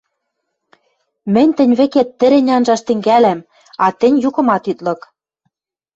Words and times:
Мӹнь 1.33 1.53
тӹнь 1.57 1.75
вӹкет 1.79 2.09
тӹрӹнь 2.19 2.51
анжаш 2.55 2.81
тӹнгӓлӓм, 2.87 3.39
а 3.85 3.87
тӹнь 3.99 4.21
юкымат 4.27 4.63
ит 4.71 4.79
лык. 4.85 5.01